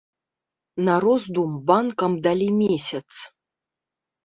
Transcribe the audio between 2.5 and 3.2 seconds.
месяц.